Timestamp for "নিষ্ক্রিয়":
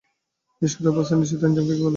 0.61-0.91